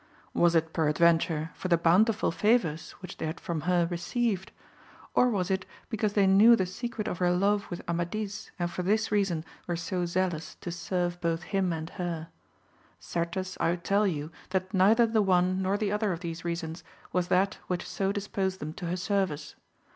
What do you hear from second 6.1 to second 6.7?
they knew the